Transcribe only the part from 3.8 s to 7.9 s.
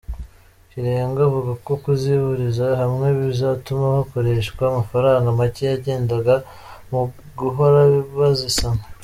hakoreshwa amafaranga make yagendaga mu guhora